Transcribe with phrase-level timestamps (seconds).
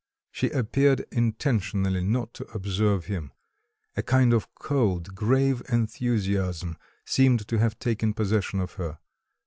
[0.31, 3.33] She appeared intentionally not to observe him;
[3.95, 8.97] a kind of cold, grave enthusiasm seemed to have taken possession of her.